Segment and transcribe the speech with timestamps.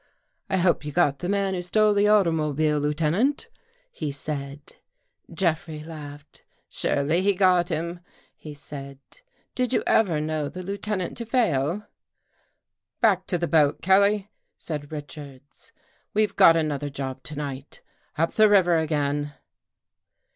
[0.49, 3.49] "I hope you got the man who stole the automobile, Lieuten ant,"
[3.91, 4.77] he said.
[5.31, 7.99] Jeffrey laughed." Surely he got him,"
[8.35, 8.97] he said."
[9.53, 11.85] Did you ever know the Lieutenant to fail?
[12.99, 15.71] ""Back to the boat, Kelly," said Richards."
[16.15, 17.81] We've got another job to night.
[18.17, 19.35] Up the river again."